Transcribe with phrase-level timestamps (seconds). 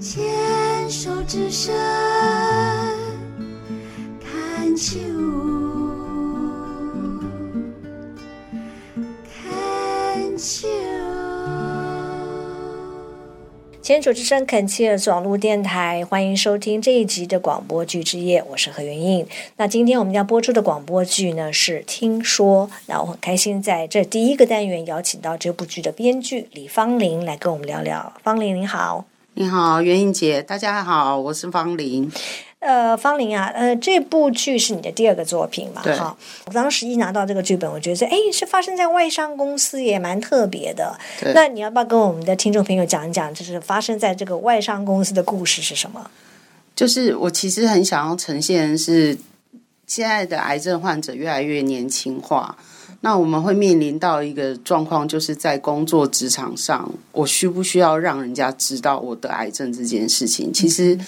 [0.00, 1.89] 牵手之声
[13.90, 19.26] 天主之声恳切尔网络电台，欢迎收听这一集的广播剧之夜，我是何元印。
[19.56, 28.12] 那今天我们要播出的广播剧呢是《听说》，那我很开心在这第一个单元邀请到这部剧的编剧李芳玲来跟我们聊聊。
[28.22, 29.06] 芳玲您好。
[29.34, 32.08] 你好，袁英姐，大家好，我是芳玲。
[32.60, 35.80] 呃，方玲啊，呃，这部剧是你的第二个作品嘛？
[35.82, 36.14] 对哈，
[36.44, 40.98] 我当时一拿到这个剧本，我觉得，哎，是发生在外商公司，也蛮特别的。
[41.34, 46.10] 那你要不要跟我们的听众朋友讲一讲，就是发生在这个外商公司的故事是什么？
[46.76, 49.16] 就是我其实很想要呈现的是
[49.86, 52.56] 现在的癌症患者越来越年轻化，
[53.00, 60.52] 那我们会面临到一个状况，就是在工作职场上，我需不需要让人家知道我得癌症这件事情？
[60.52, 60.98] 其实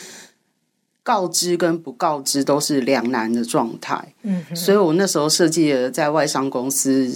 [1.02, 4.14] 告知跟不告知都是两难的状态。
[4.22, 7.12] 嗯，所以我那时候设计了在外商公司，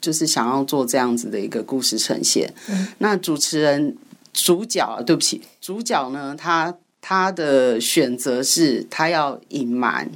[0.00, 2.52] 就是想要做这样子的一个故事呈现。
[2.98, 3.96] 那主持人
[4.32, 10.10] 主角啊，对不起，主角呢，他他的选择是他要隐瞒，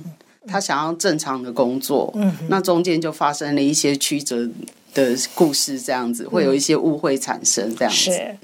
[0.47, 2.13] 他想要正常的工作。
[2.17, 4.49] 嗯那中间就发生了一些曲折
[4.95, 8.13] 的故事，这样子会有一些误会产生，这样子。
[8.13, 8.37] 是。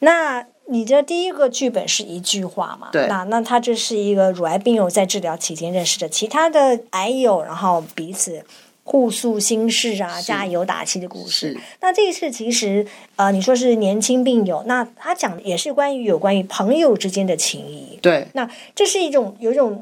[0.00, 2.88] 那你的第一个剧本是一句话嘛？
[2.92, 8.44] 对那那他这是一个乳癌病友在治疗期间认识的其他的癌友，然后彼此
[8.84, 11.58] 互诉心事啊，加油打气的故事。
[11.80, 17.98] 那这一次其实呃，你说是年轻病友，那他讲的也是关于有关于朋友之间的情谊。
[18.00, 19.80] 对，那这是一种有一种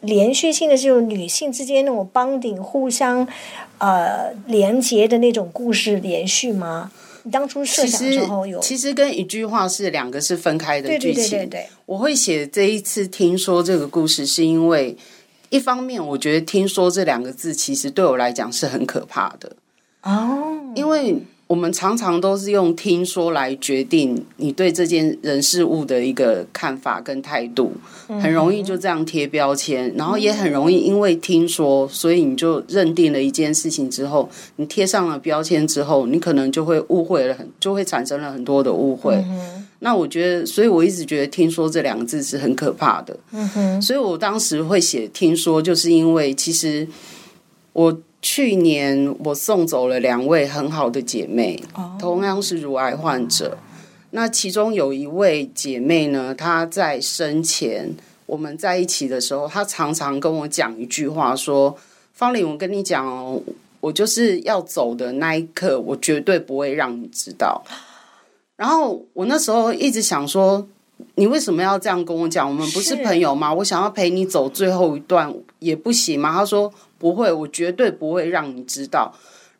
[0.00, 3.26] 连续性的，这种女性之间那种帮顶、互相
[3.78, 6.90] 呃连结的那种故事连续吗？
[7.22, 8.60] 你当初设其想的时实候有？
[8.60, 11.30] 其实跟一句话是两个是分开的对对剧情。
[11.30, 14.96] 对对对，我会写这一次听说这个故事，是因为
[15.48, 19.56] 一方面，我觉得“听说”这两个字其实对我来讲是很可怕的，
[20.02, 21.16] 哦，因为
[21.50, 27.72] 我们常常都是用听说来决定你对这件人事物的一个看法跟态度，
[28.06, 39.20] 很容易就这样贴标签，然后也很容易因为听说，所以你就认定了一件事情之后，你贴上了标签之后，你可能就会误会了很，就会产生了很多的误会。
[39.80, 43.18] 那我觉得，所以我一直觉得“听说”这两个字是很可怕的。
[43.32, 46.86] 嗯哼，所以我当时会写“听说”，就是因为其实
[47.72, 51.62] 我去年我送走了两位很好的姐妹，
[51.98, 53.56] 同样是乳癌患者。
[54.10, 57.94] 那其中有一位姐妹呢，她在生前
[58.26, 61.76] 我们在一起的时候，她常常跟我讲一句话，说
[62.12, 63.40] ：“方玲，我跟你讲哦，
[63.80, 67.62] 我就是要走的那一刻，我绝对不会让你知道。”
[68.56, 70.68] 然后我那时候一直想说，
[71.14, 72.48] 你为什么要这样跟我讲？
[72.48, 73.52] 我们不是是朋友吗？
[73.52, 76.32] 我想要陪你走最后一段也不行吗？
[76.32, 79.12] 他说不会，我绝对不会让你知道。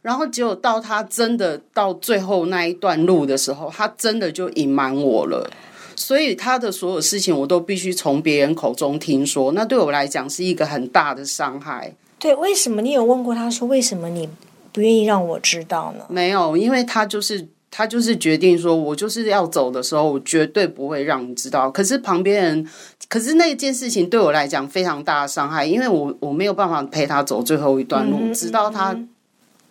[0.02, 5.50] 然后结果到他真的到最后那一段路的时候，他真的就隐瞒我了。
[5.94, 11.94] 所以他的所有事情我都必须从别人口中听说，那对我来讲是一个很大的伤害。
[12.18, 14.26] 对，为什么你有问过他说为什么你
[14.72, 16.04] 不愿意让我知道呢？
[16.08, 21.70] 没有，因为他就是他就是决定说，我就是要走的时候，我绝对不会让你知道。
[21.70, 22.68] 可是旁边人，
[23.08, 28.96] 可是那件事情对我来讲非常大的伤害，因为我我没有办法陪他走最后一段路，嗯直到他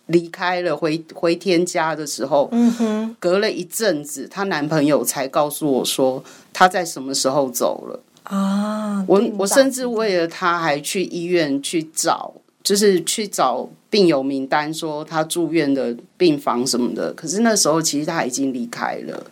[0.06, 8.00] 离开了回回天家的时候，嗯哼，隔了一阵子，她男朋友才告诉我说他在什么时候走了。
[8.24, 12.32] 啊，我我甚至为了他还去医院去找，
[12.62, 17.12] 就是去找病友名单，说他住院的病房什么的。
[17.14, 19.24] 可是那时候其实他已经离开了，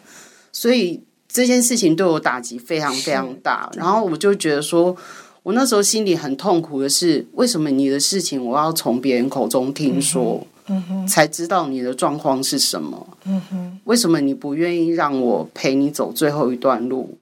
[0.52, 3.70] 所以这件事情对我打击非常非常大。
[3.76, 4.96] 然后我就觉得说，
[5.42, 13.06] 我那时候心里很痛苦的是，为什么你的事情我要从别人口中听说，嗯哼，才知道你的状况是什么？
[13.26, 17.18] 嗯哼，为什么你不愿意让我陪你走最后一段路？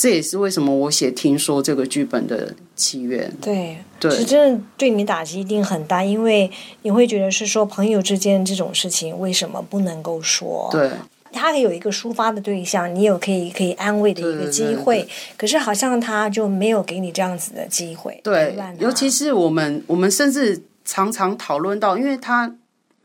[0.00, 3.30] 这也是为什么我写《听说》这个剧本的起源。
[3.42, 3.76] 对。
[4.00, 6.50] 对是真的对你打击一定很大，因为
[6.80, 10.70] 你会觉得是说朋友之间这种事情为什么不能够说？
[10.72, 10.90] 对
[11.30, 15.06] 他有一个抒发的对象，你有可以可以安慰的一个对对对机会，
[15.36, 18.18] 可是好像他就没有给你这样子的机会。
[18.24, 22.50] 对尤其是我们，我们甚至常常讨论到，因为他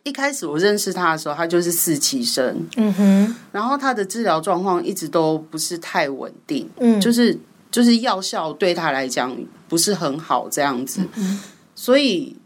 [0.06, 7.38] 一开始我认识他的时候，他就是四期生，嗯哼，然后他的治疗状况一直都不是太稳定，嗯，就是
[7.72, 9.36] 就是药效对他来讲
[9.68, 11.40] 不是很好这样子，嗯
[11.74, 12.38] 所以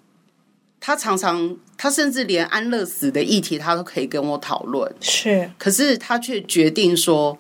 [0.79, 4.89] 他常常，他甚至连安乐死的议题，他都可以跟我讨论。
[5.01, 7.37] 是，可是他却决定说，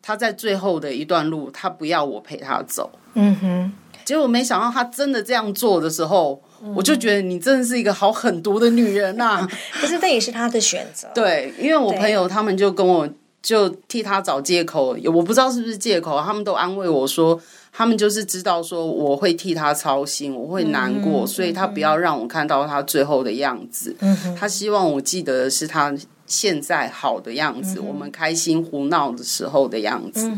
[0.00, 2.92] 他在最后的一段路，他不要我陪他走。
[3.14, 3.72] 嗯哼，
[4.04, 6.40] 结果没想到他真的这样做的时候，
[6.74, 11.08] 我就觉得你真的是一个好狠毒的女人呐、可是这也是他的选择。
[11.14, 13.08] 对，因为我朋友他们就跟我
[13.42, 17.40] 就替他找借口，我不知道是不是借口，他们都安慰我说，
[17.72, 23.94] 他们就是知道说我会替他操心，我会难过，所以他不要让我看到他最后的样子。
[24.36, 25.94] 他希望我记得的是他
[26.26, 30.30] 现在好的样子，我们开心胡闹的时候的样子。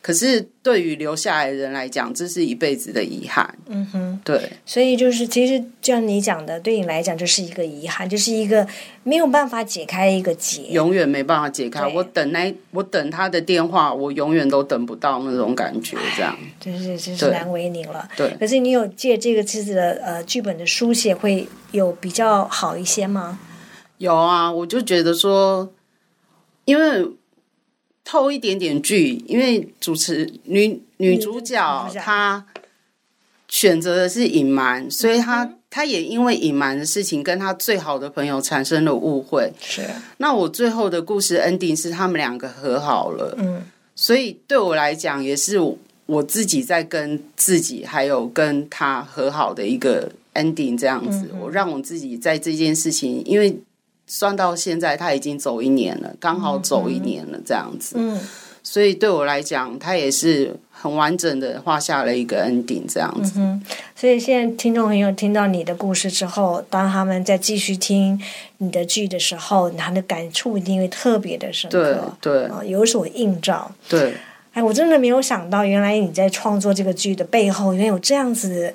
[0.00, 3.52] 可是对于留下来的人来讲，这是一辈子的遗憾。
[3.66, 8.64] 嗯哼，对，所以就是，其实就像你讲的，对你来讲就是一个遗憾，就是一个
[9.02, 10.62] 没有办法解开一个结。
[10.68, 11.84] 永远没办法解开。
[11.88, 16.38] 我等那我等他的电话，我永远都等不到那种感觉，这样。
[16.60, 18.08] 真是真是对难为你了。
[18.16, 23.40] 对可是你有借这个次的呃剧本的书写，会有比较好一些吗？
[23.98, 25.72] 有啊，我就觉得说，
[26.64, 27.10] 因为
[28.04, 32.46] 透一点点剧，因为主持女女主角她
[33.48, 39.52] 选择的是隐瞒，所以她、嗯她也因为隐瞒的事情跟她最好的朋友产生了误会。
[39.60, 39.82] 是，
[40.16, 43.62] 那我最后的故事 ending 是他们两个和好了，嗯，
[43.94, 45.58] 所以对我来讲也是
[46.06, 51.28] 我自己在跟自己还有跟他和好的一个 ending 这样子。
[51.34, 53.58] 嗯我让我自己在这件事情，因为
[54.06, 58.20] 算到现在他已经走一年了，刚好走一年了这样子，嗯，
[58.62, 63.40] 所以对我来讲，他也是很完整的画下了一个 ending 这样子。
[63.96, 68.20] 所以现在听众朋友听到你的故事之后，当他们再继续听
[68.58, 73.72] 你的剧的时候，他的感触一定会特别的深对刻，对啊，有所映照。
[73.88, 74.14] 对，
[74.52, 78.74] 哎，我真的没有想到，原来你在创作这个剧的背后，原来有这样子的。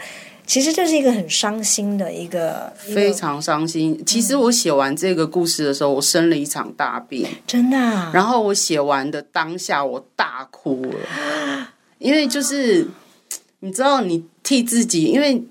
[0.52, 4.04] 其实这是一个很伤心的一个，非常伤心。
[4.06, 7.26] 其实我写完这个故事的时候，我生了一场大病。
[7.48, 8.12] 真的、啊。
[8.14, 11.70] 然后我写完的当下，我大哭了，
[12.00, 12.86] 因为就是
[13.62, 15.42] 你知道，你替自己，因为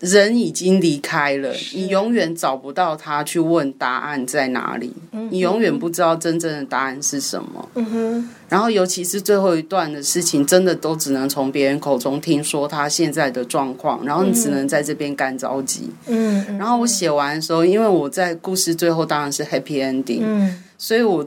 [0.00, 4.92] 人已经离开了，你永远找不到他去问答案在哪里，
[5.30, 7.68] 你永远不知道真正的答案是什么。
[7.74, 15.88] 嗯哼，然后尤其是最后一段的事情，真的都只能从别人口中听说他现在的状况，然后你只能在这边干着急。
[16.06, 16.58] 嗯嗯。
[16.58, 20.62] 然后我写完的时候，因为我在故事最后当然是 happy ending，、嗯。
[20.76, 21.26] 所以我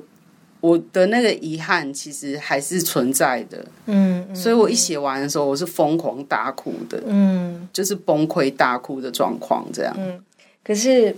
[0.59, 3.65] 我的那个遗憾其实还是存在的。
[3.85, 9.93] 嗯所以我一写完的时候，我是疯狂大哭的，嗯，就是崩溃大哭的状况，这样。
[9.97, 10.19] 嗯
[10.63, 11.15] 可是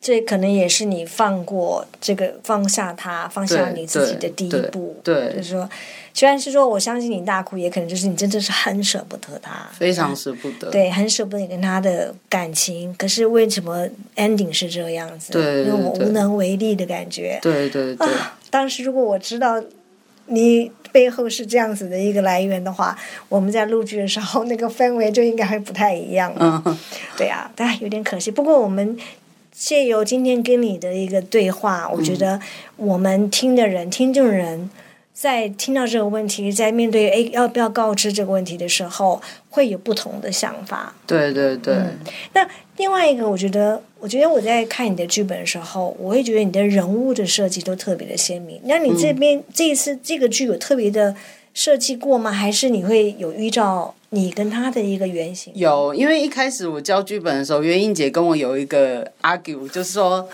[0.00, 4.96] 这可能也是你放过这个放下他，放下你自己的第一对步。
[5.02, 5.68] 对就是说，
[6.14, 10.70] 虽然是说我相信你大哭，也可能就是你真的是很舍不得他，非常舍不得。
[10.70, 12.94] 对，很舍不得你跟他的感情。
[12.96, 15.32] 可是为什么 ending 是这样子？
[15.32, 17.36] 对因为我对无能为力的感觉。
[17.42, 18.06] 对对对
[18.50, 19.62] 当时如果我知道
[20.26, 22.96] 你背后是这样子的一个来源的话，
[23.28, 26.62] 我们在录剧的时候那个氛围就应该会不太一样了。
[26.64, 26.78] 嗯，
[27.16, 28.30] 对啊，但有点可惜。
[28.30, 28.96] 不过我们
[29.52, 32.40] 借由今天跟你的一个对话，我觉得
[32.76, 34.70] 我们听的人、听众人。
[35.20, 39.20] 在听到这个问题，在面对诶要不要告知这个问题的时候，
[39.50, 40.94] 会有不同的想法。
[41.08, 41.74] 对对对，
[42.34, 48.60] 那另外一个，我觉得，我觉得我在看你的剧本的时候，我会觉得你的人物的设计都特别的鲜明。
[48.66, 51.16] 那你这边、这一次这个剧有特别的
[51.52, 52.30] 设计过吗？
[52.30, 55.52] 还是你会有依照你跟他的一个原型？
[55.56, 60.28] 有，因为一开始我教剧本的时候，袁英姐跟我有一个 argue，就是说。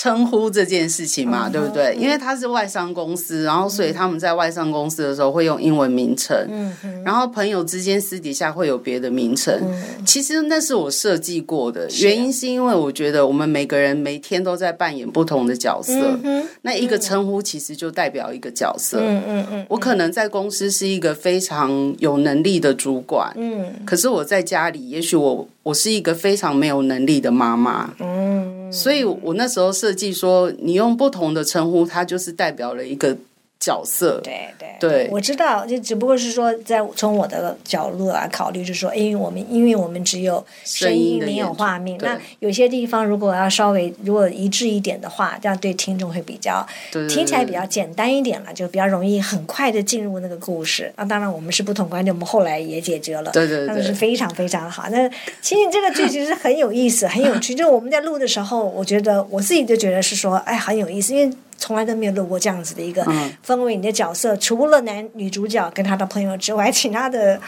[0.00, 1.92] 称呼这件事情嘛，对不对？
[1.98, 6.72] 因为他是外商公司，然后所以他们在外商公司的时候会用英文名称，
[7.04, 9.60] 然后朋友之间私底下会有别的名称。
[10.06, 16.16] 其实那是我设计过的，原因是因为我觉得我们每个人每天都在扮演不同的角色，
[16.62, 19.00] 那一个称呼其实就代表一个角色。
[19.00, 19.66] 嗯嗯嗯。
[19.68, 23.74] 我可能在公司是一个非常有能力的主管，嗯。
[23.84, 33.16] 可是我在家里，也许我我是一个非常没有能力的妈妈，嗯，所以我那时候设计说，你用不同的称呼，它就是代表了一个
[33.60, 34.20] 角色。
[34.22, 46.66] 对对对我知道，就只不过是说，在从我的角度来考虑，就是说，因为我们因为我们只有声声音音没有画面，那有些地方如果要稍微如果一致一点的话，这样对听众会比较
[47.08, 50.92] 听起来比较简单一点了，就比较容易很快的进入那个故事。
[50.96, 54.88] 那当然，我们是不同观点，我们后来也解决了，对对对那是非常非常好。
[54.90, 55.08] 那
[55.42, 57.54] 其实这个剧其实很有意思，很有趣。
[57.54, 61.36] 就我们在录的时候，我觉得我自己就觉得是说，哎，很有意思，因为。
[61.58, 67.38] 从来都没有录过这样子的一个嗯氛围，你的角色除了男女主角跟他的朋友之外，其他的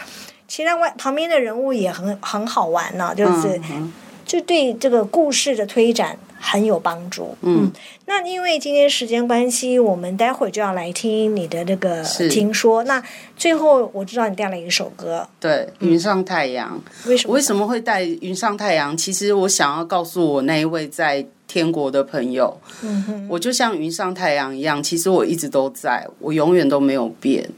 [0.47, 3.59] 其他外旁边的人物也很很好玩呢、就是。
[3.71, 3.91] 嗯
[4.23, 7.35] 就对这个故事的推展很有帮助。
[7.41, 7.69] 嗯，
[8.05, 12.81] 那因为今天时间关系，我们待会儿就要来听你的这个听说。
[12.85, 13.03] 那
[13.35, 16.81] 最后我知道你带了一首歌，对，云上太阳。
[17.07, 17.33] 为什么？
[17.33, 18.95] 为什么会带云上太阳？
[18.95, 27.49] 其实我想要告诉我那一位在天国的朋友，嗯哼，我就像云上太阳一样，其实我一直都在，我永远都没有变。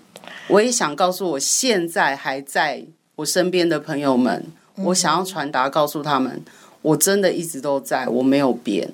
[0.48, 2.84] 我也想告诉我现在还在
[3.18, 4.44] 我身边的朋友们，
[4.78, 6.42] 我想要传达告诉他们，
[6.82, 8.90] 我真的一直都在，我没有变。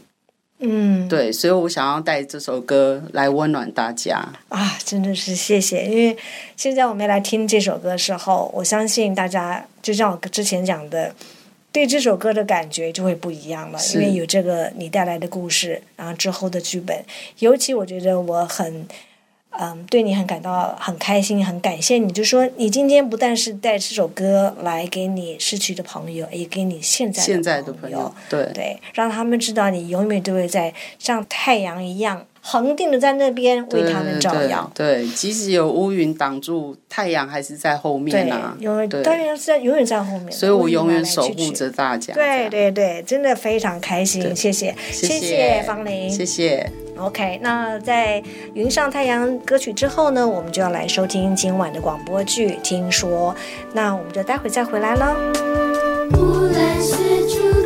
[0.60, 4.22] 嗯，对，所以我想要带这首歌来温暖大家。
[4.50, 6.18] 啊，真的是谢谢，因为
[6.58, 11.15] 现在我们来听这首歌的时候，我相信大家就像我之前讲的，
[11.72, 17.06] 对这首歌的感觉就会不一样了，因为有这个你带来的故事，然后之后的剧本，
[17.40, 18.88] 尤其我觉得我很。
[19.52, 22.14] 嗯，对你很感到很开心，很感谢你。
[22.14, 34.69] 就说你今天不但是带这首歌来给你失去的朋友，也给你现在现在的的朋友，对对，让他们知道你永远都会在像太阳一样恒定的在那边为他们照耀。
[34.74, 38.55] 对，对即使有乌云挡住，太阳还是在后面啊。
[38.60, 42.13] 永远对太阳是在永远在后面，所以我永远守护着大家。
[42.13, 46.69] 对对对，真的非常开心，谢谢谢谢方玲，谢谢。
[46.98, 48.22] OK，那在
[48.53, 52.58] 《云上太阳》歌曲之后呢，我们就要来收听今晚的广播剧。
[52.62, 53.34] 听说，
[53.74, 55.15] 那我们就待会再回来喽。
[56.12, 57.59] 无论是